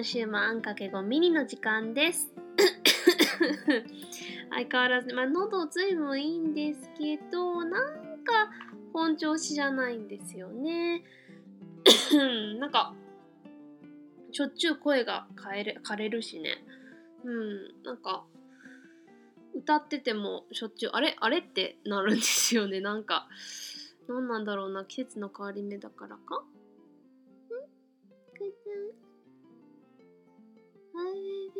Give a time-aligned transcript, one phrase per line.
[0.00, 2.32] 今週もあんかけごミニの時間です。
[4.48, 8.50] 相変わらず、まあ、喉ずいぶんいいんですけど、なんか
[8.94, 11.04] 本調子じゃないんですよね。
[12.58, 12.94] なんか、
[14.32, 16.64] しょっちゅう声が枯れる枯れるしね。
[17.22, 18.24] うん、なんか、
[19.54, 22.80] 歌っててもしょっちゅう、あれあれってなるんですよね。
[22.80, 23.28] なんか、
[24.08, 26.42] 何なんだろうな、季節の変わり目だからか？
[31.04, 31.54] ビー、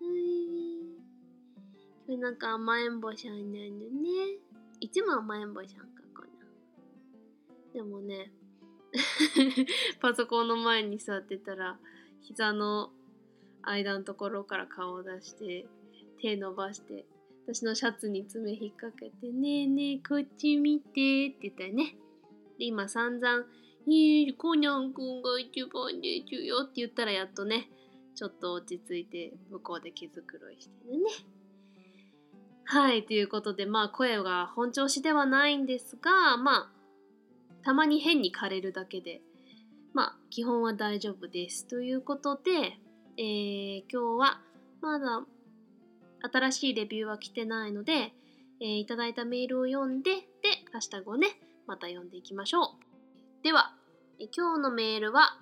[0.00, 1.02] ビー。
[2.06, 4.38] これなんか甘えん坊さんなのね。
[4.80, 6.28] いつも甘えん坊さんか、こな。
[7.72, 8.32] でもね、
[10.00, 11.78] パソコンの前に座ってたら、
[12.20, 12.92] 膝の
[13.62, 15.66] 間のところから顔を出して、
[16.20, 17.06] 手伸ばして、
[17.46, 21.96] 私のシャツに爪引っ掛けて、ねえねえ、こっち見てって言ったよね。
[22.58, 23.44] で、今散々、
[23.86, 27.68] えー、コナン君が一番ですよって言ったらやっとね、
[28.14, 31.10] ちょっと落ち着いて向こうで毛づくろいしてるね。
[32.64, 36.72] はい、ということで、まあ声が本調子ではないんですが、まあ、
[37.64, 39.20] たまに変に枯れるだけで、
[39.92, 41.66] まあ、基本は大丈夫です。
[41.66, 42.78] ということで、
[43.18, 44.40] えー今日は
[44.80, 45.24] まだ
[46.32, 48.12] 新しいレビューは来てないので、
[48.60, 50.22] えーいただいたメールを読んで、で、
[50.72, 51.26] ハッシュタグをね、
[51.66, 52.91] また読んでいきましょう。
[53.42, 53.74] では、
[54.20, 55.36] え今日のメールは、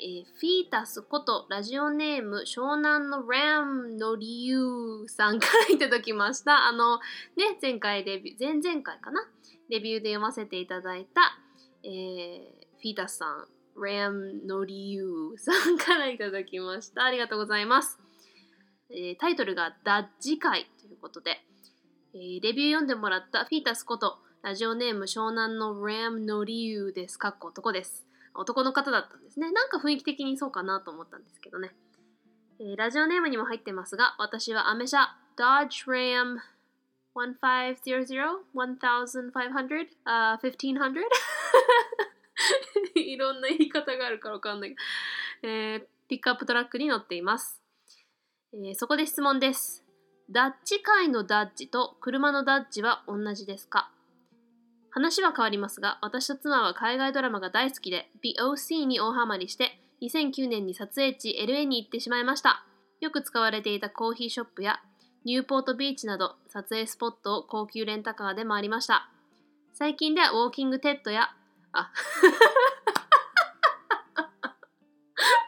[0.00, 6.66] えーフィータスことラジオネーム湘南のラムの理由さんからいただきました。
[6.66, 6.98] あの、
[7.36, 9.20] ね、前回レビュー、前々回かな？
[9.68, 11.38] レビューで読ませていただいた、
[11.84, 17.04] えーフィータスさん、ラムの理由さんからいただきました。
[17.04, 18.00] ありがとうございます。
[18.90, 21.46] えータイトルがダッジ会ということで、
[22.12, 27.18] えーレビュー読んでもらったフィータスことラジオネーム湘南のラムの理由です。
[27.18, 28.06] かっこ男です。
[28.32, 29.50] 男の方だったんですね。
[29.50, 31.72] なんか雰囲気的にそうかなと思ったんですけどね。
[32.60, 36.36] えーラジオネームにも入ってますが、私はアメ車 Dodge Ram
[37.16, 37.74] 1500
[38.54, 40.92] 1500あー1500
[43.00, 44.76] いろんな言い方があるからわかんないけ
[45.42, 47.60] ど、えーピックアップトラックに乗っています。
[48.54, 49.82] えーそこで質問です。
[50.30, 53.90] ダッチ界のダッジと車のダッジは同じですか？
[54.96, 62.64] 話は変わりますが、私と妻は海外ドラマが大好きで、The OC に大ハマりして、2009年に撮影地 LA に行ってしまいました。
[63.02, 64.80] よく使われていたコーヒーショップや
[65.26, 69.10] ニューポートビーチなど撮影スポットを高級レンタカーで回りました。
[69.74, 71.28] 最近ではウォーキングテッドや、
[71.72, 71.92] あ、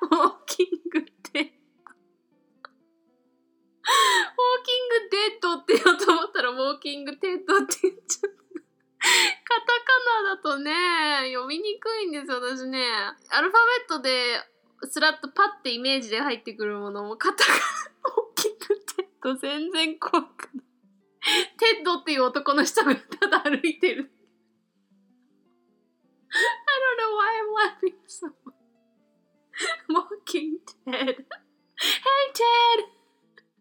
[0.02, 1.40] ウォーキングテッド。
[1.40, 8.37] ウォーキングデッドって言おうと思ったらウォーキングテッドって言っちゃった。
[9.48, 9.72] カタカ
[10.24, 12.84] ナだとね、読みにくいんですよ、私ね。
[13.30, 14.42] アルファベットで、
[14.90, 18.58] スラッとパッてイメージで入ってくるものもカタカナ、ウォーキング
[18.94, 20.64] テッド全然怖くない。
[21.56, 24.10] テッドっていう男の人がただ歩いてる。
[26.30, 26.40] I
[26.84, 28.54] don't know why I'm laughing so much.
[29.88, 31.24] Walking Ted.
[31.80, 32.84] Hey Ted!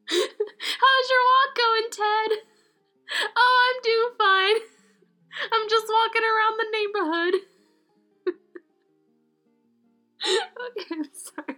[0.09, 2.43] How's your walk going, Ted?
[3.37, 4.76] Oh, I'm doing fine.
[5.51, 7.35] I'm just walking around the neighborhood.
[10.67, 11.57] okay, I'm sorry.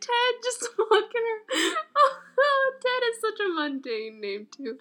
[0.00, 1.76] Ted just walking around.
[2.38, 4.78] Oh, Ted is such a mundane name, too.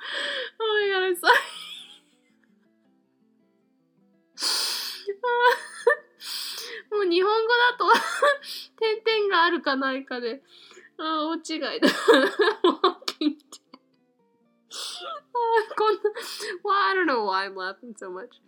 [0.59, 1.50] Oh my god, I'm sorry.
[9.71, 10.41] かないかで、
[10.97, 11.67] ああ、大違いだ。
[11.67, 11.79] ウォー
[13.05, 13.37] キング。
[14.72, 15.37] あ
[15.72, 16.01] あ、こんな、
[16.63, 18.41] well, I don't know why I'm laughing so much.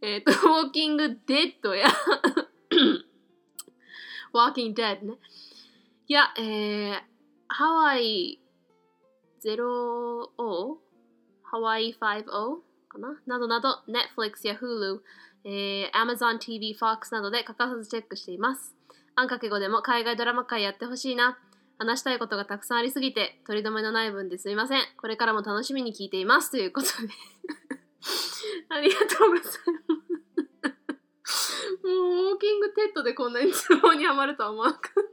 [0.00, 1.88] えっと、ウォーキングデッドや、
[4.32, 5.18] ウォーキングデッドね。
[6.06, 7.00] いや、えー、
[7.48, 8.40] ハワイ
[9.44, 10.78] 0O?
[11.42, 12.60] ハワイ 5O?
[12.88, 13.20] かな？
[13.26, 15.00] などなど、Netflix や Hulu、
[15.44, 18.74] えー、Amazon TV、Fox などで欠かさずチェックしています。
[19.20, 21.38] あんかけ語でも海外ドラマ界やってほしいな。
[21.78, 24.80] 話したいことがたくさんありすぎて、取り留めのない分ですみません。
[24.96, 26.50] これからも楽しみに聞いています。
[26.50, 26.92] ということで。
[28.70, 29.60] ありがとうございます。
[31.84, 31.92] もう、
[32.30, 35.00] ウォーキングテッドでこんなにツボにはまるとは思わなかった。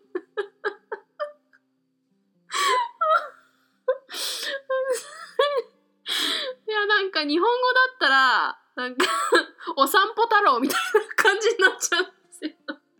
[6.65, 9.05] いや、なんか日本語だったら、なんか
[9.75, 12.51] お散歩太郎みたいな感じになっちゃうんですよ。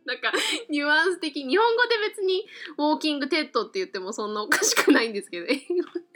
[0.08, 0.32] なんか
[0.70, 2.46] ニュアンス的日本語で別に
[2.78, 5.60] ウォーキングテッドって言ってもそんなおかしくないんですけど英語
[6.00, 6.08] で。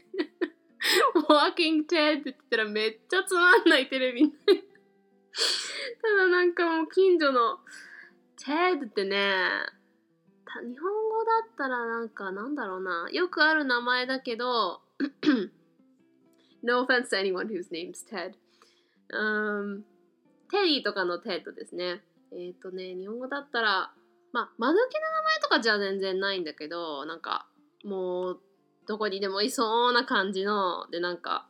[1.16, 4.32] ウォーキングテッドって言ったらめっちゃつまんないテレビに。
[4.32, 4.38] た
[6.18, 7.58] だなんかもう近所の
[8.38, 9.18] テッドってね
[10.64, 13.10] 日本語だったらなんかなんだろうな。
[13.12, 14.82] よくある名前だけど
[16.64, 18.36] No offense to anyone whose name's Ted、
[19.14, 19.82] um,
[20.50, 22.02] テリーとかのテッドですね。
[22.32, 23.92] えっ、ー、とね、日本語だったら、
[24.32, 27.48] まあ、間抜けな名前とかじゃ全然ないんだけど、なんか、
[27.84, 28.40] もう、
[28.88, 31.48] どこにでもいそうな感じの、で、なんか、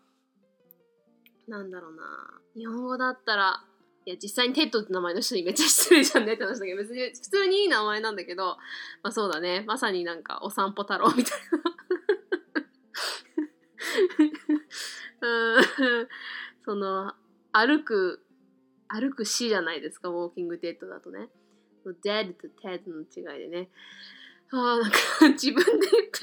[1.47, 2.01] なんだろうな、
[2.55, 3.63] 日本語だったら、
[4.05, 8.57] いや、実際にテッドって名前の人にめっちゃ失礼じゃんねって話だけど、別に普通にいい名前なんだけど、
[9.03, 11.61] まあそうだね、まさになんかお散歩太郎みたいな。
[15.21, 15.63] うん、
[16.65, 17.13] その、
[17.51, 18.25] 歩く
[18.93, 21.29] 歩く死じゃないですか、ウォーキングデッドだとね。
[22.03, 23.69] dead と ted の違いでね。
[24.51, 24.97] あ、なんか
[25.29, 26.19] 自分で言って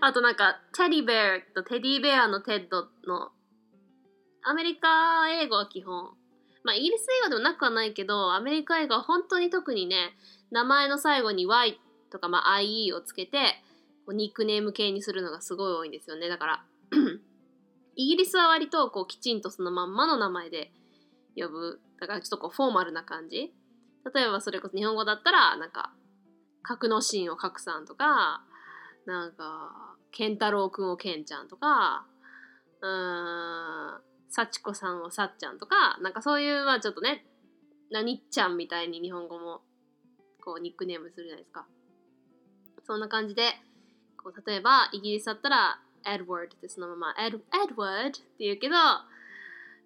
[0.00, 3.30] あとなんか、テディベアとテディベアのテッドの、
[4.42, 6.10] アメリカ英語は基本、
[6.64, 10.14] まあイギリス英語でもなくはないけど、アメリカ英語は本当に特にね、
[10.50, 11.80] 名前の最後に y
[12.10, 13.62] とか、まあ、IE をつけて、
[14.08, 16.28] ニックネーム系にするのがすごい多いんですよね。
[16.28, 16.64] だから
[17.94, 20.72] イギリスは割とこうきちんとそのまんまの名前で
[21.36, 23.52] 呼ぶだからちょっとこうフォーマルな感じ。
[24.14, 25.92] 例えばそれこそ日本語だったらなんか
[26.62, 28.42] 格之進を格さんとか
[29.06, 32.06] なんか健太郎くんをケンちゃんとか
[32.80, 34.00] うん
[34.30, 37.26] 幸子さんをさっちゃんとかなんかそういうまあちょっとね
[37.90, 39.60] 何っちゃんみたいに日本語も
[40.42, 41.66] こうニックネームするじゃないですか。
[42.86, 43.52] そんな感じで
[44.16, 48.76] こう例えばイギリスだったらエドワードってそのままエドエドワードって言うけど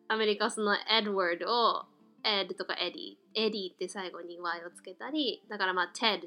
[0.09, 1.85] アメリカそのエドワードを
[2.25, 6.21] エドとかエディ、エディって最後に Y をつけたり、だからまあテッ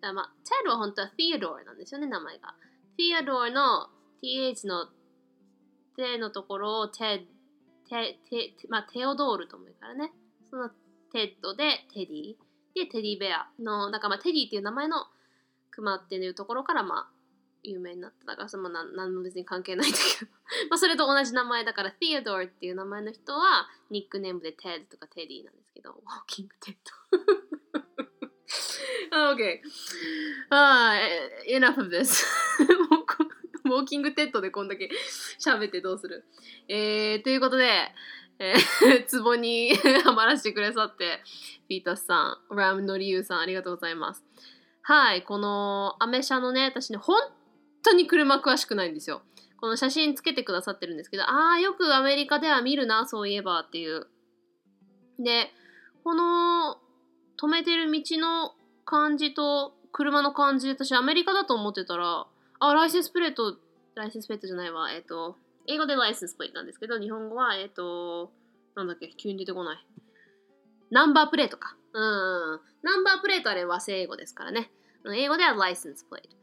[0.00, 2.54] ド、まあ、テッドは本当は Theodore なんですよね、名前が。
[2.98, 3.88] Theodore の
[4.22, 4.88] TH の
[5.96, 7.18] 手のところをテッ
[7.88, 10.12] テテまあ、テオドールとも言うからね。
[10.48, 10.70] その
[11.12, 12.36] テッドでテディ。
[12.74, 15.06] で、テディベアの、だからまあテディっていう名前の
[15.70, 17.19] クマっていうところからまあ
[17.62, 18.36] 有名になった。
[18.36, 20.30] からそのな何も別に関係ないんだけど。
[20.70, 26.76] まあそれと同じ名前だから Theodore っていう名前の人はニックネームで Ted とか Teddy なんですけど Walking Dead
[29.32, 29.60] OK
[30.50, 30.98] あ、
[31.46, 32.24] uh, enough of this
[33.70, 34.90] ウォーキングテッドでこんだけ
[35.38, 36.24] 喋ってどうする。
[36.68, 37.92] えー、ということで、
[38.40, 41.20] えー、ツボにハマらせてくださって、
[41.68, 44.24] ピータスさん、ラムの理由さん、ありがとうございます。
[44.82, 47.16] はい、このアメ車のね、私ね、本
[47.82, 49.22] 当に車詳しくないんですよ。
[49.60, 54.06] この写真つけてくださってるんですけど、ああ、よくアメリカでは見るな、そういえばっていう。
[55.18, 55.50] で、
[56.02, 56.78] この
[57.38, 58.54] 止めてる道の
[58.84, 62.26] 感じと車の感じ、私アメリカだと思ってたら、
[62.58, 63.56] あ、ライセンスプレート、
[63.94, 65.36] ライセンスプレートじゃないわ、えっ、ー、と、
[65.66, 68.32] 英語でライセンスプレートなんですけど、日本語は、えっ、ー、と、
[68.74, 69.86] なんだっけ、急に出てこない。
[70.90, 71.76] ナンバープレートか。
[71.92, 72.60] うん。
[72.82, 74.70] ナンバープレートあれ和製英語ですからね。
[75.14, 76.39] 英語ではライセンスプレート。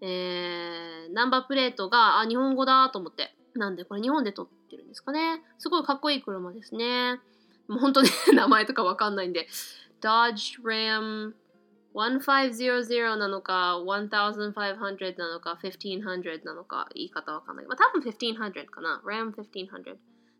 [0.00, 3.34] えー、ナンバープレートが、あ、日本語だと思って。
[3.54, 5.42] なんで、これ日本で撮ってるんですかね。
[5.58, 7.20] すごいかっこいい車ですね。
[7.68, 9.48] もう本当に 名前とかわかんないんで、
[10.00, 11.34] Dodge Ram
[11.94, 17.66] 1500なのか、1500なのか、1500なのか、言い方わかんない。
[17.66, 19.02] まあ多分1500かな。
[19.04, 19.96] Ram 1500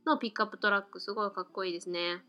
[0.07, 2.25] のピックアップトラック、すごいかっこいいですね。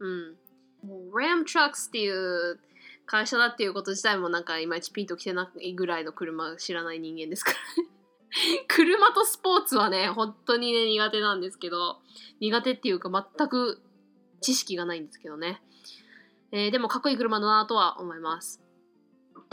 [0.00, 0.36] うん。
[0.82, 2.60] もう Ram Trucks っていう
[3.08, 7.56] 会社だっていうこと自体もなんかいまいちピンときてないぐらいの車知らない人間ですから
[8.68, 12.00] 車とスポーツはね、本当にね、苦手なんですけど、
[12.40, 13.80] 苦手っていうか全く
[14.42, 15.62] 知識がないんですけどね。
[16.52, 18.62] えー、でもかっこいい車だなとは思います。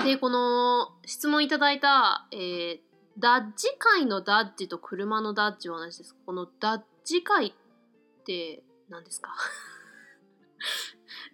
[0.04, 2.80] で、この質問いただいた、えー、
[3.18, 6.16] ダッジ界のダッジと車のダッジは同じです。
[6.26, 7.54] このダッジ界っ
[8.26, 9.34] て何ですか？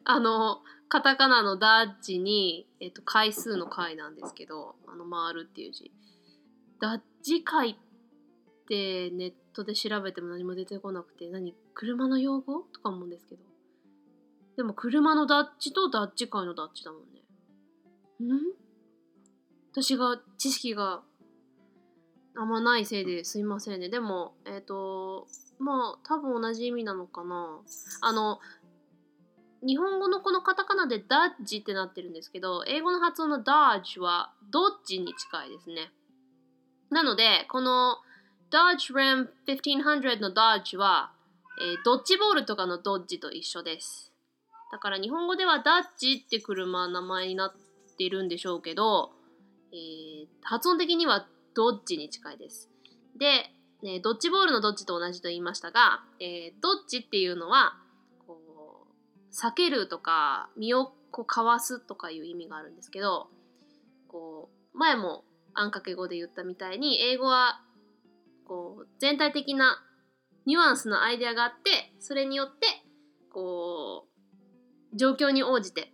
[0.06, 5.90] あの、カタカナのダッジに、えっと、回数の回なんですけど、あの、回るっていう字。
[6.82, 7.76] ダッジ回っ
[8.68, 13.42] てネットで調べても何も出てこなくて、何車の用語とか思うんですけど。
[14.58, 17.22] でも、車のダッジとダッジ回のダッジだもんね。
[18.36, 18.40] ん？
[19.72, 21.04] 私が知識が
[22.36, 23.88] あんまないせいですいませんね。
[23.88, 25.26] でも、えっ、ー、と、
[25.58, 27.62] まあ、多分同じ意味なのかな。
[28.02, 28.40] あの、
[29.66, 35.92] 日本語のこのカタカナでダッジってなってるんですけど、英語の発音のダッジはドッジに近いですね。
[36.90, 37.98] なので、この
[38.52, 41.12] Dodge Ram 1500のダッジは、
[41.62, 44.12] えー、ドッジボールとかのドッジと一緒です。
[44.72, 49.12] だから日本語ではダッジって車の名前になってるんでしょうけど、
[49.72, 52.70] えー、発音的にはどっちに近いです。
[53.18, 53.52] で、
[53.84, 57.81] ね、ドッジボールのどっちと同じと言いましたが、えー、どっちっていうのは
[59.32, 63.28] 避けるとか身をこうかわすとかいう意味があるんですけど
[64.08, 65.24] こう前も
[65.54, 67.62] あんかけ語で言ったみたいに英語は
[68.46, 69.84] こう全体的な
[70.46, 72.68] ニュアンスのアイデアがあってそれによって
[73.32, 74.08] こ
[74.94, 75.92] う状況に応じて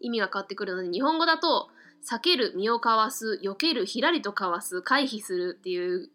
[0.00, 1.68] 意味が変わってくるので日本語だと
[2.08, 6.10] 避ける身をかわす避けるひらりとかわす回避するっていう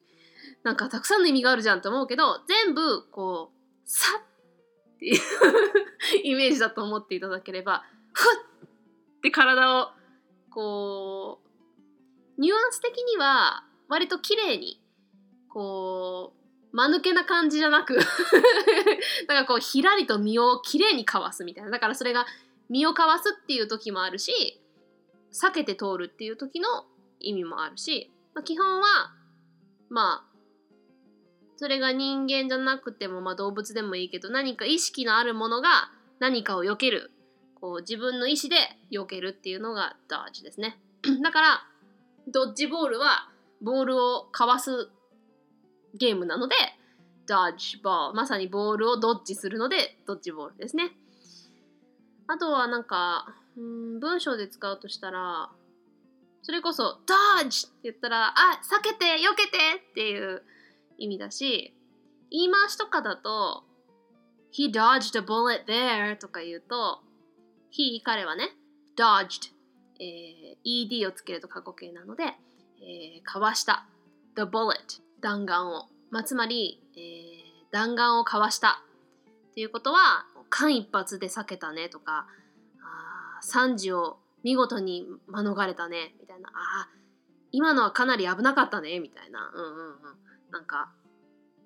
[0.63, 4.28] なんかたくさんの意味があるじゃんと思うけど全部こうさっ
[4.99, 5.21] ていう
[6.23, 8.49] イメージだと思っていただければふっ！
[9.17, 9.91] って体を
[10.49, 11.41] こ
[12.37, 14.81] うニュアンス的には割と綺麗に
[15.49, 16.33] こ
[16.71, 17.97] う間抜けな感じじゃなく
[19.27, 21.71] だかこうひらりと身をきれいにかわすみたいな。
[21.71, 22.25] だからそれが
[22.69, 24.61] 身をかわすっていう時もあるし
[25.31, 26.85] 避けて通るっていう時の
[27.19, 29.13] 意味もあるし、まあ、基本は
[29.89, 30.28] まあ
[31.59, 37.11] それが人間じゃなくても、まあ、動物でもいいけど何か意識のあるものが何かを避ける
[37.59, 38.55] こう自分の意思で
[38.97, 40.79] 避けるっていうのがダッジですね
[41.21, 41.67] だから
[42.29, 43.29] ドッジボールは
[43.61, 44.89] ボールをかわす
[45.95, 46.55] ゲームなので
[47.27, 50.93] ドッジボールまさにボールをドッジするのでドッジボールですね
[52.27, 55.49] あとはなんかうん文章で使うとしたら
[56.41, 57.13] それこそ「ド
[57.43, 59.57] ッジ!」って言ったら「あ避けて避けて!」
[59.91, 60.41] っていう
[60.99, 61.75] 意味だし
[62.31, 63.63] 言い回しとかだと
[64.53, 67.01] 「He dodged a bullet there」とか言うと
[67.75, 68.55] 「He」彼はね
[68.97, 69.51] 「dodged」
[69.99, 72.23] えー、ED をつけると過去形なので、
[72.81, 73.85] えー、かわした。
[74.35, 74.77] The bullet
[75.19, 78.81] 弾丸を、まあ、つまり、えー、弾丸をかわした。
[79.51, 82.27] っていうことは間一髪で避けたねとか
[82.81, 86.49] あ惨事を見事に免れたねみたいな。
[86.53, 86.87] あ
[87.51, 89.51] 今のはかなり危なかったねみたいな。
[89.53, 90.28] うんうんうん。
[90.51, 90.91] なんか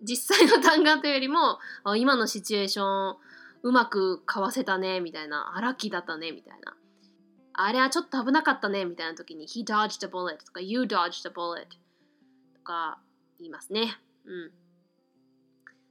[0.02, 1.60] 実際の弾丸というよりも
[1.96, 3.16] 今のシチュエーション
[3.64, 6.76] うまくかわせたねみたいなあラッキーだったねみたいな。
[7.56, 11.68] あれはちょっと危なかったねみたいな時に He dodged a bullet とか You dodged a bullet
[12.56, 13.00] とか
[13.40, 13.96] 言いますね。
[14.26, 14.52] うん。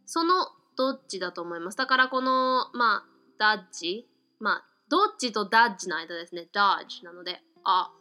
[0.05, 1.79] そのどっちだと思います？
[1.79, 3.05] だからこのまあ
[3.39, 4.09] ダッジ
[4.41, 6.49] まあどっちとダッジの間ですね。
[6.53, 7.93] Dodge なのであ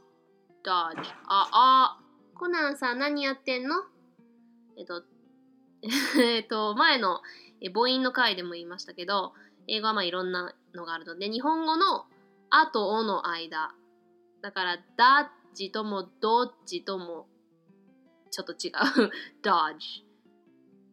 [0.65, 1.99] Dodge ああ
[2.33, 3.75] コナンさん何やってんの？
[4.77, 5.03] えっと、
[6.21, 7.21] えっと、前の
[7.73, 9.33] 母音の回でも言いましたけど、
[9.67, 12.05] 英語はまあいろんなのがあるので、日本語の
[12.49, 13.73] あとおの間。
[14.41, 17.27] だから、ダッジともどっちとも
[18.31, 19.11] ちょっと違う。
[19.43, 20.03] dodge。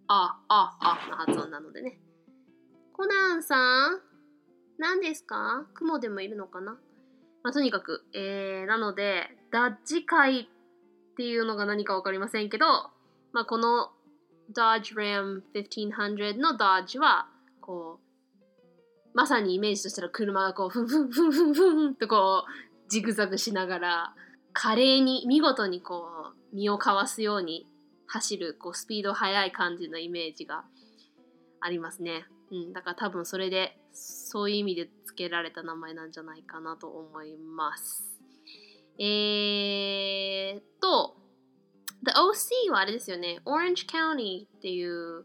[0.08, 2.00] あ、あ、あの発音なのでね。
[2.92, 4.00] コナンさん
[4.78, 5.66] 何ですか？
[5.74, 6.78] 雲でもいるのかな？
[7.42, 10.46] まあ、とにかく、えー、なので、ダッジ会っ
[11.16, 12.66] ていうのが何かわかりませんけど、
[13.32, 13.90] まあ、この
[14.52, 17.28] Dodge Ram 1500の Dodge は
[17.60, 18.08] こう
[19.14, 24.14] まさにイメージとしたら車がこうふんふんふんふんふんとこうジグザグしながら
[24.52, 26.06] 華麗に見事にこ
[26.52, 27.66] う身をかわすように
[28.06, 30.64] 走るこうスピード速い感じのイメージが
[31.60, 32.24] ありますね。
[32.50, 38.04] うん、だから多分それでそういう意味で付けられた名前なんじゃないかなと思います。
[38.98, 41.17] えーと
[42.04, 43.40] The OC はあれですよね。
[43.44, 45.24] Orange County っていう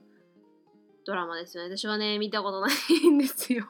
[1.06, 1.76] ドラマですよね。
[1.76, 2.68] 私はね、見たことな
[3.04, 3.66] いんですよ。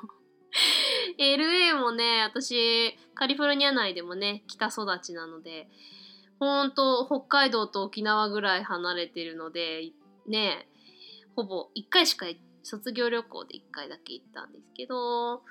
[1.17, 5.67] LA もね、私、カリフォルニア内でもね、北育ちなので、
[6.39, 9.91] ほんと、北海道と沖縄ぐらい離れてるので、
[10.27, 10.67] ね、
[11.35, 12.25] ほぼ1回しか
[12.63, 15.41] 卒業旅行で1回だけ行ったんですけど、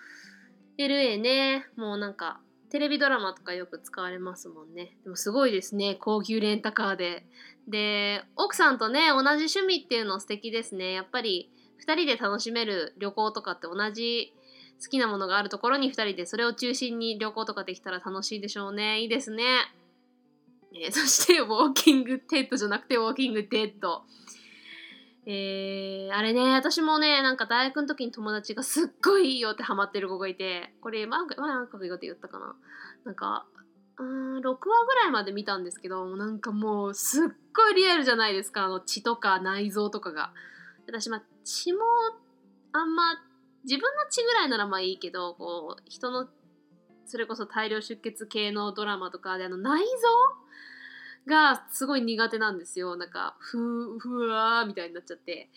[0.79, 2.41] LA ね、もうなんか、
[2.73, 4.97] テレビドラマとかよく使われますもんね。
[5.05, 5.95] でもすごいですね。
[6.01, 7.27] 高級レンタカーで。
[7.69, 10.95] で、奥さんとね、同じ趣味っていうの素敵ですね。
[10.95, 11.51] やっぱり
[11.87, 14.33] 2人で楽しめる旅行とかって同じ
[14.83, 19.03] 好きなものがあるところに2人でそれを中心に旅行とかできたら楽しいでしょうね。
[19.03, 19.45] いいですね。
[20.75, 24.05] えー、そして、ウォーキングテッドじゃなくて、ウォーキングデッド。
[25.25, 32.57] えー、あれね、私もね、なんか大学の時に友達がすっごいいいよってハマってる子がいて、これ、まあ、まあ、なんか言ったかな。
[33.05, 33.47] なんか、
[33.99, 40.33] うん、6話ぐらいまで見たんですけど、なんかもう、すっごいリアルじゃないですか、あの血とか内臓とかが。
[40.89, 41.81] 私、まあ、血も、
[42.73, 43.15] あんま、
[43.63, 46.29] 自分の血ぐらいならまあいいけど、こう、人の、
[47.07, 49.87] それこそ大量出血系のドラマとかで、あの内臓
[51.27, 52.97] がすごい苦手なんですよ。
[52.97, 55.51] なんか、ふ、ふわーみたいになっちゃって。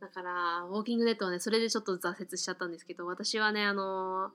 [0.00, 4.32] だから、ウォーキングデッドはね、それでちょっと挫折しちゃったんですけど、私はね、あの、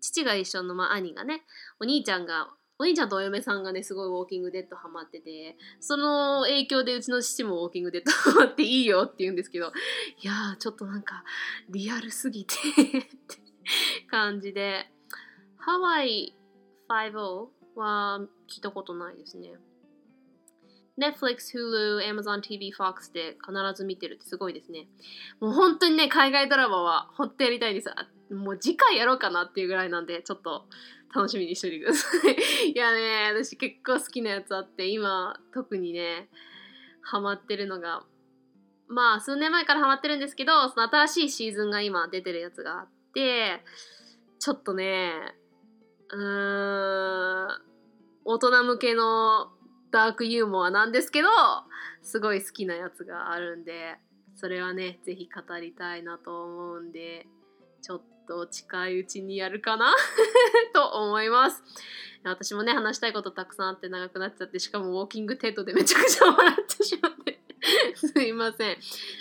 [0.00, 1.42] 父が一緒の、まあ、兄がね、
[1.80, 2.50] お兄ちゃんが
[2.82, 9.72] お兄ちゃんとお嫁さんがね、すごいウォーキングデッドハマってて、その影響でうちの父もウォーキングデッドハマっていいよって言うんですけど、
[10.20, 11.22] いやー、ちょっとなんか、
[11.68, 13.08] リアルすぎてって
[14.10, 14.90] 感じで、
[15.58, 16.36] ハワイ
[16.88, 17.46] 50
[17.76, 18.20] は
[18.50, 19.52] 聞いたことないですね。
[20.98, 24.86] Netflix、Hulu、Amazon TV、Fox で必ず見てるってすごいですね。
[25.40, 27.90] もう本当にね、海外ドラマはほってやりたいんです。
[28.34, 30.66] もう次回やろうかなっていうぐらいなんで、ちょっと
[31.14, 32.72] 楽しみにしといてください。
[32.72, 36.28] いやね、私結構好きなやつあって、今特にね、
[37.02, 38.04] ハマってるのが、
[38.88, 43.62] まあ数年前からハマってるんですけど、その新しいシーズンが今出てるやつがあって、
[44.38, 45.34] ちょっとね、
[46.10, 47.62] うーん、
[48.24, 49.52] 大人向けの
[49.92, 51.28] ダークユーモアなんですけど、
[52.00, 53.96] すごい好きなやつがあるんで、
[54.34, 57.26] それはね、ぜひ語りたいなと思うんで、
[57.82, 59.94] ちょっと近いうちにやるかな？
[60.74, 61.62] と思います。
[62.24, 67.40] 私もね、話したいことたくさんあって長くなっちゃって、しかもウォーキングテッドでめちゃくちゃ笑ってしまって。
[67.94, 68.76] すいません。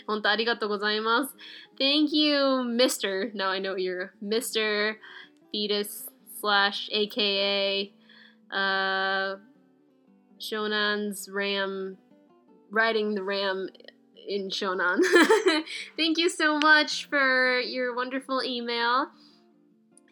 [0.08, 1.36] 本当ありがとうございます。
[1.80, 3.34] Thank you, Mr.
[3.34, 4.96] Now I know you're Mr.
[5.54, 6.10] Fetus
[6.40, 7.94] slash aka
[8.51, 9.50] uh
[10.42, 11.98] Shonan's Ram,
[12.72, 13.70] riding the Ram
[14.28, 15.00] in Shonan.
[15.98, 19.08] Thank you so much for your wonderful email.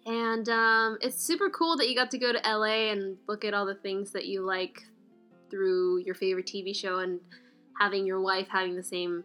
[0.05, 3.53] And um, it's super cool that you got to go to LA and look at
[3.53, 4.81] all the things that you like
[5.49, 7.19] through your favorite TV show and
[7.79, 9.23] having your wife having the same,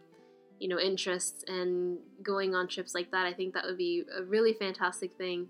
[0.59, 3.25] you know, interests and going on trips like that.
[3.25, 5.47] I think that would be a really fantastic thing.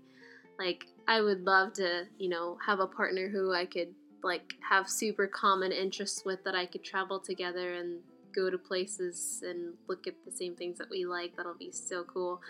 [0.58, 4.88] Like, I would love to, you know, have a partner who I could like have
[4.88, 8.00] super common interests with that I could travel together and
[8.34, 11.36] go to places and look at the same things that we like.
[11.36, 12.40] That'll be so cool.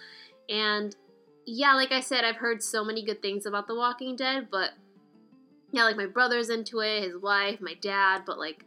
[0.49, 0.95] And
[1.47, 4.71] yeah, like I said, I've heard so many good things about The Walking Dead, but
[5.71, 8.65] yeah, like my brother's into it, his wife, my dad, but like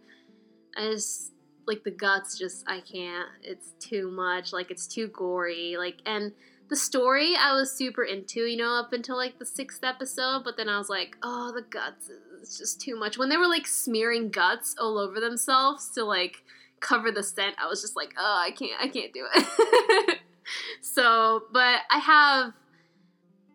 [0.78, 1.34] I just
[1.68, 3.30] like the guts just I can't.
[3.44, 4.54] It's too much.
[4.54, 5.76] Like it's too gory.
[5.78, 6.32] Like and
[6.70, 10.56] the story I was super into, you know, up until like the sixth episode, but
[10.56, 13.18] then I was like, oh, the guts is just too much.
[13.18, 16.44] When they were like smearing guts all over themselves to like
[16.80, 20.20] cover the scent, I was just like, oh, I can't, I can't do it.
[20.82, 22.54] so, but I have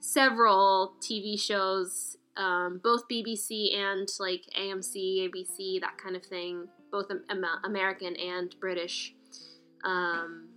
[0.00, 7.06] several TV shows, um, both BBC and like AMC, ABC, that kind of thing, both
[7.64, 9.14] American and British
[9.84, 10.48] um,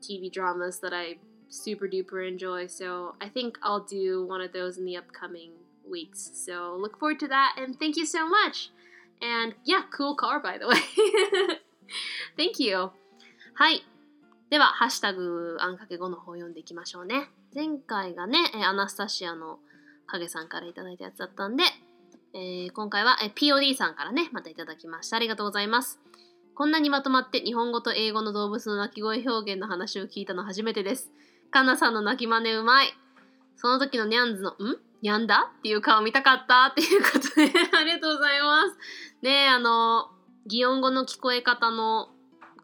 [0.00, 1.16] TV dramas that I
[1.48, 2.66] super duper enjoy.
[2.66, 5.52] So I think I'll do one of those in the upcoming
[5.90, 6.30] weeks.
[6.34, 8.70] So look forward to that and thank you so much.
[9.20, 10.78] And yeah, cool car by the way.
[12.36, 12.90] thank you.
[13.54, 13.84] はい。
[14.50, 17.28] では、ハッシュタグあんかけ5の方を読んでいきましょうね。
[17.54, 19.58] 前回がね、アナスタシアの
[20.06, 21.64] 影さんからいただいたやつだったんで、
[22.34, 25.16] えー、今回は POD さんからね、またいただきました。
[25.16, 25.98] ありがとうございます。
[26.54, 31.10] こんなにまとまって日本語と英語の動物の鳴き声表現の話を聞いたの初めてです。
[31.50, 32.88] カンナさんの泣き真似うまい。
[33.56, 34.54] その時のニャンズの、ん？
[35.02, 35.52] ニャンだ？
[35.58, 37.52] っていう顔見たかったっていうことで。
[37.76, 38.76] ありがとうございます。
[39.22, 40.10] ね、あの、
[40.46, 42.10] 擬音語の聞こえ方の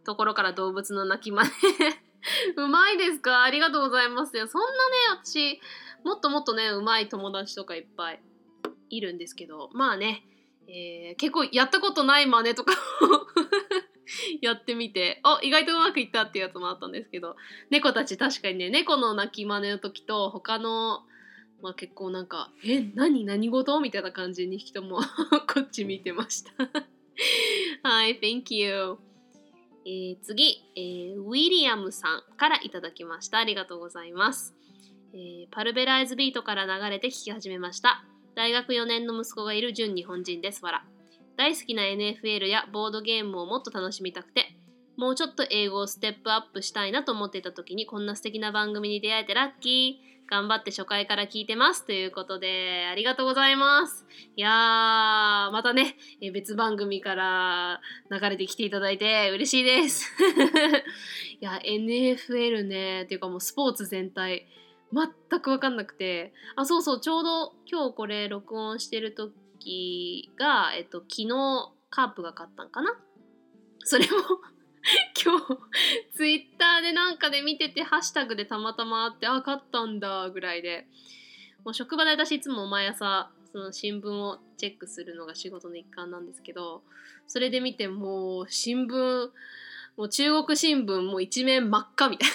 [0.05, 1.51] ところから動物の鳴き真似
[2.57, 3.43] うまいですか？
[3.43, 4.49] ありがとうございますよ。
[4.49, 4.75] そんなね、
[5.23, 5.61] 私、
[6.05, 8.21] もっともっとね、うまい友達とかいっぱい
[8.91, 10.27] いるんですけど、まあね、
[10.67, 13.27] えー、結構やったことない真似とかを
[14.41, 17.37] やってみて、あ、意外とうまくいったっていうやつもあったんですけど、
[17.71, 21.05] 猫たち確かにね、猫の鳴き真似の時と他の、
[21.63, 23.81] まあ結構なんか、え、何何事？
[23.81, 25.01] みたいな感じに人も
[25.53, 26.53] こっち見てました
[27.83, 28.99] はい、Thank you.
[29.87, 33.39] えー、次、えー、ウィリアムさんからいただきました。
[33.39, 34.55] ありがとうございます。
[35.13, 38.05] えー、パルベライズビートから流れて聴き始めました。
[38.35, 40.65] 大学4年の息子がいる純日本人です。
[40.65, 40.85] わら。
[41.37, 44.57] 大好きな NFL やボードゲームをもっと楽しみたくて、
[44.97, 50.14] もうちょっと英語をステップアップしたいなと思っていた時にこんな素敵な番組に出会えてラッキー。
[50.31, 51.85] 頑張って初回から聞いてます。
[51.85, 54.07] ということで、ありがとうございます。
[54.37, 60.11] いやー、またね、え別番組から流れてきていただいて嬉しいです。
[61.41, 64.47] いや、NFL ね、っていうかもうスポーツ全体、
[64.93, 69.35] 全くわかんなくて、あ、そうそう、ちょうど今日これ録音してる時
[69.65, 72.95] 時が、えっと、昨日カープが勝ったんかな
[73.81, 74.13] それも
[75.23, 75.59] 今日
[76.15, 80.87] ツイッターでなんかで見ててハッシュタグでたまたまあってあ勝ったんだぐらいで。
[81.65, 86.83] もう職場で私いつも毎朝その新聞をチェックするのが仕事の一環なんですけど
[87.27, 89.31] それで見てもう新聞
[89.97, 92.31] もう中国新聞もう一面真っ赤みたい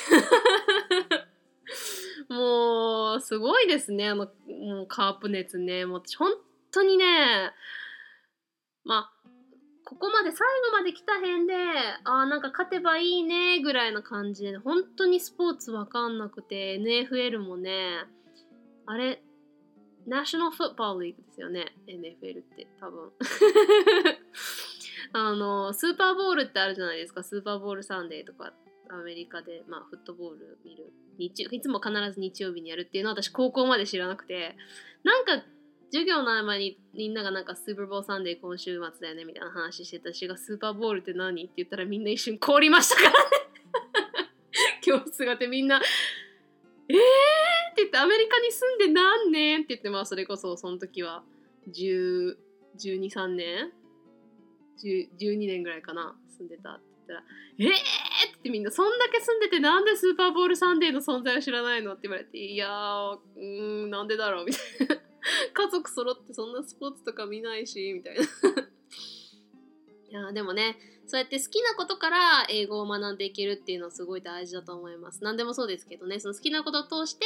[1.09, 1.25] な。
[2.35, 5.85] もうすごいですねあのもうカープ熱ね。
[5.85, 6.31] もう本
[6.71, 7.51] 当にね
[8.83, 9.18] まあ
[9.89, 10.37] ここまで最
[10.71, 11.53] 後まで来た辺で
[12.03, 18.05] あーなんか勝てばいいねぐらいな感じで本当にスポーツわかんなくて NFL もね
[18.85, 19.23] あれ
[20.05, 23.09] ナショナルフットボールリーグですよね NFL って多分。
[25.13, 28.53] あのスーパーボールってあるじゃないですかスーパーボールサンデーとか
[28.89, 34.55] アメリカで、まあ、フットボール見る日いつも必ず日曜日にやるっていうのは私高校まで知らなくて
[35.03, 35.43] なんか
[35.91, 41.43] 授業の合間にみんながなんかスーパーボールサンデー今週末だよねみたいな話してた私がスーパーボールって何？
[41.43, 43.15] って言ったらみんな一瞬凍りましたからね。
[44.81, 45.81] 教室がてみんな
[46.89, 46.95] えー？
[46.95, 46.99] っ
[47.75, 51.23] て言ってアメリカに住んで何年って言ってまあそれこそその時は
[51.69, 52.37] 10
[52.77, 53.71] 12、3年
[54.83, 57.23] ？10 12年ぐらいかな住んでたって言ったら
[57.59, 57.79] 「えー!」って
[58.31, 65.08] 言ってみんな「そんだけ住んでてなんでスーパーボールサンデーの存在を知らないの?」って言われて「いやーうーんなんでだろう」みたいな。
[65.53, 68.23] 家族揃ってそんなスポーツとか見ないしみたいな。
[70.09, 75.23] いやでもねそうやって好きなことから英語を学んでいけるっていうのはすごい大事だと思います。
[75.23, 77.25] 何でもそうですけどねその好きなことを通して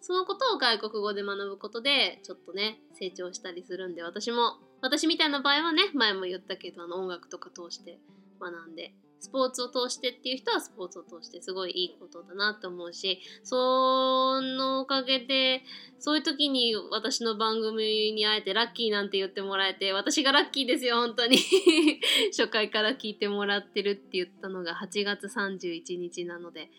[0.00, 7.98] そのことを外国語で学ぶことでちょっとね成長したりするんで私も私みたいな場合はね前も言ったけどあの音楽とか通して
[8.40, 15.62] 学んでスポーツを通してっていう人はスポーツを通してすごいいいことだなと思うしそのおかげで
[15.98, 21.38] そういう時に私の番組に会えてラッキーなんて言ってもらえて私がラッキーですよ本当に
[22.30, 26.70] 初回から聞いてもらってるって言ったのが8月31日なので、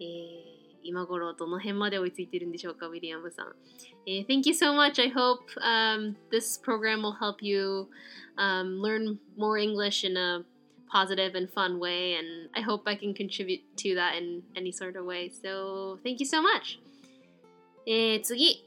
[0.00, 3.54] えー今頃どの辺まで追いついてるんでしょうか、ウィリアムさん。
[4.06, 5.00] えー Thank you so much.
[5.00, 7.86] I hope um, this program will help you
[8.38, 10.44] um, learn more English in a
[10.90, 14.98] positive and fun way, and I hope I can contribute to that in any sort
[14.98, 15.30] of way.
[15.30, 16.78] So, thank you so much.
[17.86, 18.64] えー次、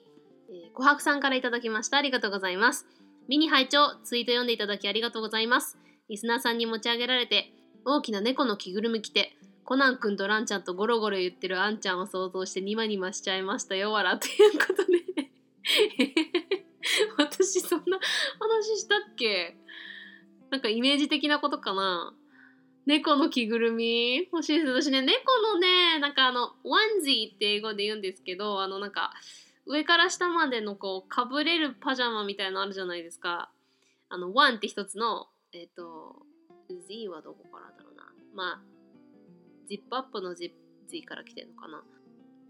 [0.49, 1.97] えー、琥珀さんからいただきました。
[1.97, 2.87] ありがとうございます。
[3.27, 5.77] ミニ拝聴ツイート読んでいただきありがとうございます。
[6.09, 7.51] リスナーさんに持ち上げられて、
[7.85, 14.17] 大きな猫の着ぐるみ着て、コナン君とランちゃんとゴロゴロ言ってるアンちゃんを想像してニマニマしちゃいましたよ、わら。
[14.17, 15.31] ということで。
[17.17, 17.97] 私そんな
[18.39, 19.55] 話したっけ
[20.53, 22.13] なんかイメージ的なことかな
[22.85, 24.83] 猫の着ぐるみ欲しいです。
[24.83, 29.13] 私ね、猫のね、なんかあの、ワンジーって英語で言うんですけど、あのなんか、
[29.65, 33.49] 上から下までのこう、かぶれるパジャマみたいなのあるじゃないですか。
[34.09, 36.21] あの、ワンって一つの、えっ、と、
[36.87, 38.03] Z はどこからだろうな。
[38.35, 38.61] まあ、
[39.67, 40.51] ジップアップの Z,
[40.87, 41.83] Z から来てるのかな。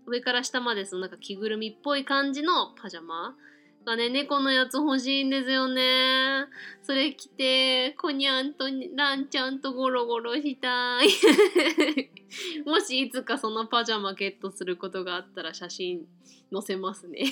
[0.07, 3.37] 上から下までそのなんか着ぐるみっぽい感じのパジャマ
[3.83, 6.45] がね、猫のやつ欲しいんですよね。
[6.81, 8.65] それ着て、コニャンと
[8.95, 11.07] ランちゃんとゴロゴロしたい。
[12.65, 16.07] もしいつかそのパジャマゲットすることがあったら写真
[16.51, 17.25] 載せますね。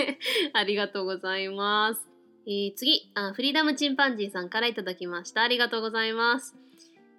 [0.52, 2.08] ありがとうございます。
[2.46, 5.42] えー次あ、フリーダムチンパンジーさんからいただきました。
[5.42, 6.56] ありがとうございます。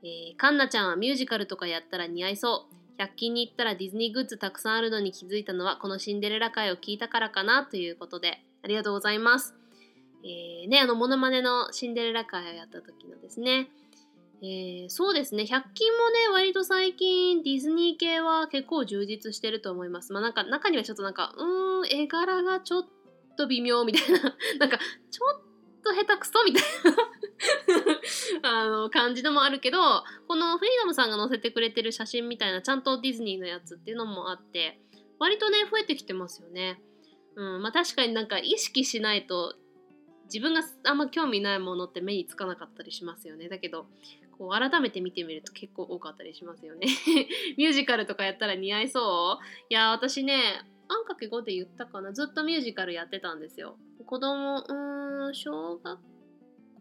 [0.03, 2.75] えーカンナちゃんはミュージカルとかやったら似合いそう。
[2.97, 9.53] 100均に行ったらディズニーグッズたくさんあるのに気づいたのはこのシンデレラ回を聞いたからかなということでありがとうございます。
[10.23, 13.69] えーね、あのモノマネのシンデレラ回をやった時のですね。
[14.41, 20.13] えーそうですね100均もね割と最近ディズニー系は結構充実してると思います。
[20.13, 22.85] まあなんか中にはちょっとなんかうーん絵柄がちょっ
[23.37, 24.19] と微妙みたいな
[24.59, 24.79] なんか
[25.11, 25.41] ちょっ
[25.83, 26.63] と下手くそみたい
[28.41, 29.77] な あの感じのもあるけど
[30.27, 34.79] このフリーダムさんが載せてくれてる写真みたいなちゃんとディズニーのやつっていうのもあって
[35.19, 36.81] 割とね増えてきてますよね。
[37.35, 39.55] うんまあ、確かになんか意識しないと
[40.25, 43.49] 自分があんま興味ないものって目につかなかったりしますよね。
[43.49, 43.87] だけど
[44.37, 46.87] こう改めて見てみると結構多かったりしますよね。
[47.57, 49.45] ミュージカルとかやったら似合いそう？
[49.69, 53.77] いや私ねあんかけ5で言ったかなずっとミュージカルやってたんですよ。
[54.05, 55.99] 子供うん小学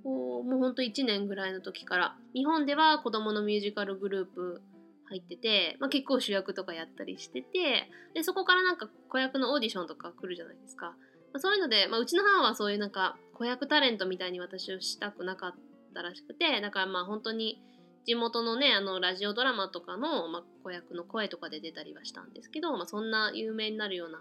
[0.02, 4.62] 校もうほんと1年ぐらいの時から日本では子供のミュージカルグループ
[5.08, 10.86] 入ってて、まあ、結構主役とかやったりしててでそこからなんか子役のオーディションとか来るじゃないですか。
[10.86, 15.54] まあ、そういうので、まあ、うちの母はそういうなんか子役タレントみたいに私をしたくなかっ
[15.92, 17.60] たらしくてだからまあ本当に
[18.06, 24.20] 地元のねあのラジオドラマとかの、まあ、子役の声とかで出たりはしたんですけど、まあ、そんな有名になるような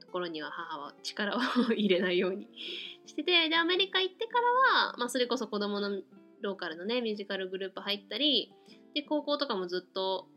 [0.00, 1.40] ところには母は力を
[1.74, 2.48] 入れないように
[3.06, 6.00] しててでアメリカ行ってからは、まあ、それこそ子供の
[6.40, 8.52] ローカルのねミュージカルグループ入ったり
[8.94, 10.28] で高校とかもずっと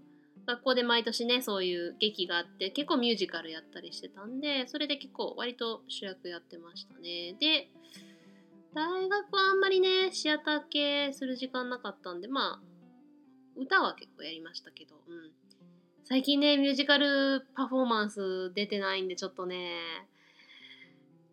[0.46, 7.36] 学校で毎年ねそういう劇があって結構ミュージカルやったりしてたんでそれで結構割と主役やってましたね。
[7.40, 7.70] で
[8.74, 12.68] 大学はあんまりねシアター系する時間なかったんでまあ
[13.56, 15.32] 歌は結構やりましたけど、うん、
[16.06, 20.08] 最近ねミュージカルパフォーマンス出てないんでちょっとね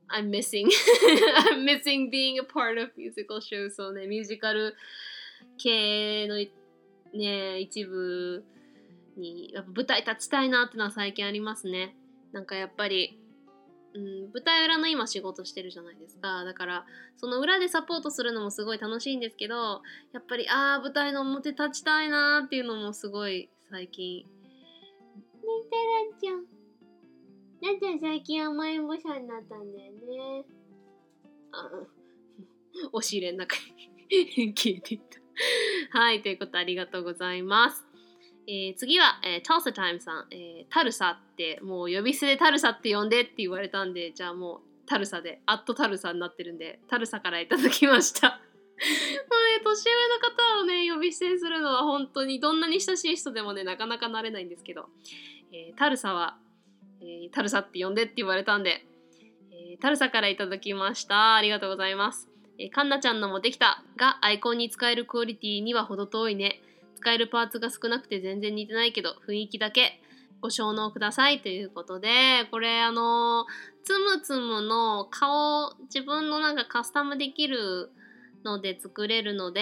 [0.09, 0.67] I'm missing
[1.53, 4.75] I'm missing being a part of musical show そうねミュージカル
[5.59, 6.39] 系の
[7.15, 8.45] ね一部
[9.17, 11.97] にやっぱ舞台立ちたいなってのは最近ありますね。
[12.33, 13.19] なんかやっぱり
[13.95, 16.43] うん、舞台裏の今仕事してるじゃないですか。
[16.45, 16.85] だから
[17.17, 24.25] その裏でサポートするのもすごい楽しいんですけどやっぱりああ舞台の表立ちたいなーっていうのもすごい最近。
[24.25, 24.31] ね
[25.71, 26.45] てらんちゃん
[27.63, 30.45] なんちゃん最近甘えん坊さんになったんだよね。
[31.53, 31.71] あ
[32.93, 35.21] 押し入れの中に消えていった
[35.91, 37.85] はいということありがとうございます。
[38.47, 48.29] えー、次は、えー、タルサタイムさん、えー、タルサってもう呼び捨てでタルサって呼んでって言われたんでじゃあもうタルサでアットタルサになってるんでタルサからいただきました。
[48.31, 54.89] もうね年上の方をね呼び捨てするのは本当にどんなに親しい人でもねなかなかなれないんですけど、
[55.53, 56.37] えー、タルサは、
[57.01, 58.85] えー、タルサって呼んでって言われたんで、
[59.53, 61.37] えー、タルサからいただきました。
[61.37, 62.34] ありがとうございます。
[62.59, 63.83] えー、カンナちゃんのもできた。
[63.97, 66.61] がアイコンに使えるクオリティには程遠いね。
[66.97, 70.01] 使えるパーツが少なくて全然似てないけど雰囲気だけ
[70.41, 71.43] ご承納ください。
[71.43, 73.45] ということでこれあの
[73.83, 77.91] つむつむの顔自分のなんかカスタムできる
[78.45, 79.61] ので作れるので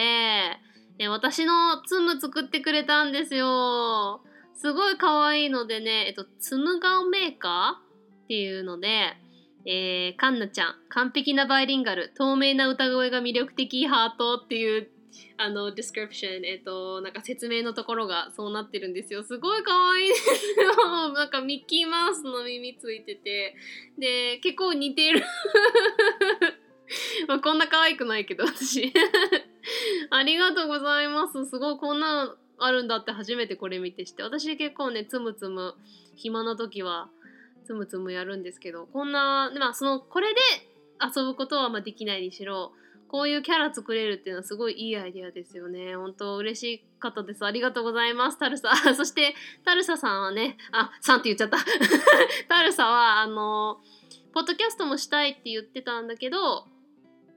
[0.98, 4.22] え私のつむ作ってくれたんですよ。
[4.54, 9.16] すごい可愛いのでね、えっと、つむ顔メーカーっていうので、
[9.64, 14.88] えー、カンナちゃん、完璧なバイリンガル、透明な歌声が魅力的ハートっていう
[15.36, 19.24] あの、description、えっ、と、なんか説明のところがそうなってるんですよ。
[19.24, 20.74] すごい可愛いですよ。
[21.12, 23.54] なんかミッキーマウスの耳ついてて、
[23.98, 25.22] で、結構似てる。
[27.26, 28.92] まあ、こんな可愛くないけど、私。
[30.10, 31.46] ありがとうございます。
[31.46, 34.22] すごいこんなあるんだって初めてこれ見てして。
[34.22, 35.74] 私結構ね、つむつむ、
[36.16, 37.08] 暇な時は、
[37.62, 40.40] つむつむやるんですけど、こんな、まあ、その、これで
[41.00, 42.72] 遊ぶことはまあできないにしろ、
[43.08, 45.96] こういうキャラ作れるっていうのはすごいいいアイデアですよね。
[45.96, 47.44] 本当嬉しかったです。
[47.44, 48.74] ありがとうございます、タルサ。
[48.96, 51.58] そして、タルサさんはね、あ、さんって言っちゃった。
[52.48, 53.80] タルサは、あの、
[54.32, 56.66] ポッドキャストもしたいって言ってたんだけど、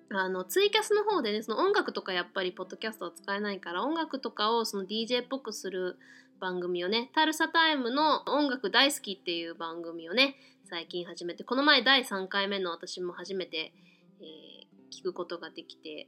[0.10, 5.98] あのツイキャスの方でねその音楽とかやっぱりポッドキャストは使えないから音楽とかをその DJ っぽくする
[6.40, 10.36] 番組をねタルサタイムの音楽大好きっていう番組をね
[10.70, 13.74] 最近始めてこの前第3回目の私も初めて、
[14.20, 14.56] えー
[14.96, 16.08] 聞くことができて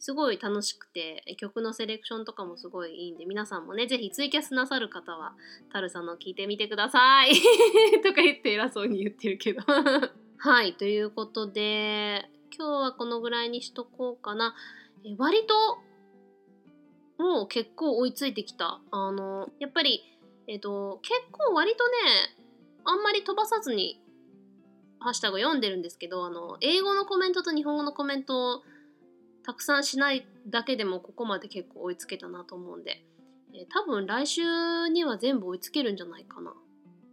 [0.00, 5.32] すごい楽しくて曲のセレクションとかもすごいいいんで皆さんもね是非ツイキャスなさる方は
[5.72, 7.32] タルさんの聞いてみてください。
[8.04, 9.62] とか言って偉そうに言ってるけど。
[10.40, 14.54] はいということで今日はこのぐらいにしとこうかな。
[15.04, 15.78] え割と
[17.18, 18.80] もう結構追いついてきた。
[18.90, 20.02] あのやっぱり
[20.46, 21.92] えっ、と結構割とね
[22.84, 24.00] あんまり飛ばさずに
[25.00, 28.62] ハッシュタグ読んでるんですけどあの英語のコメントと日本語のコメントを
[29.44, 33.04] たくさんしないだけでもここまで結構追いつけたなと思うんで、
[33.54, 36.52] えー、多分来週には全部追いつけるんじゃないかな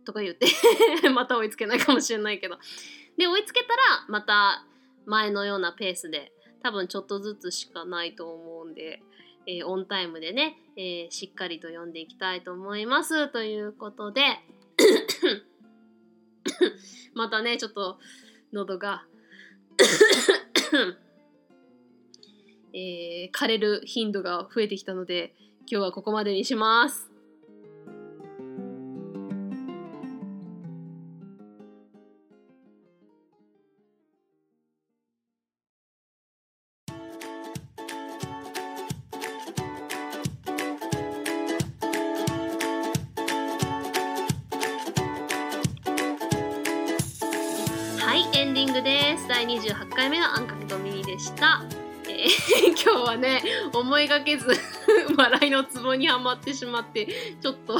[0.05, 0.47] とか言って
[1.13, 2.57] また追いつけないかもしれないけど。
[3.17, 4.65] で追いつけたらまた
[5.05, 9.01] 前のようなペースで多分ちょっとずつしかないと思うんで、
[9.47, 14.21] えー、オンタイムでね、えー、しっかりと読んでいきたいと思いますということで
[17.13, 17.99] またねちょっと
[18.53, 19.05] 喉が
[22.73, 27.14] えー、枯れる頻度が増えてきたので今日はここまでにします。
[48.15, 51.65] いエンディングです第28回目のあんかけとミニでした。
[52.07, 53.41] えー、 今日はね
[53.73, 54.47] 思いがけず
[55.17, 57.07] 笑いのツボにはまってしまって
[57.41, 57.77] ちょっと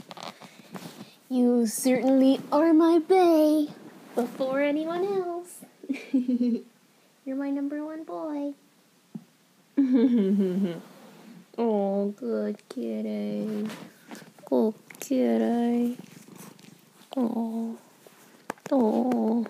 [1.30, 3.68] You certainly are my bay
[4.16, 5.66] before anyone else.
[7.26, 8.54] You're my number one boy.
[11.58, 13.68] oh, good kitty.
[14.46, 15.98] Good kitty.
[17.18, 17.78] Oh.
[18.72, 19.46] Oh.